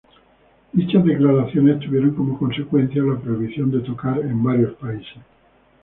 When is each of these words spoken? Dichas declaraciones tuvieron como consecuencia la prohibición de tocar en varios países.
Dichas 0.73 1.05
declaraciones 1.05 1.77
tuvieron 1.79 2.15
como 2.15 2.35
consecuencia 2.39 3.03
la 3.03 3.19
prohibición 3.19 3.69
de 3.69 3.81
tocar 3.81 4.17
en 4.17 4.41
varios 4.43 4.73
países. 4.77 5.17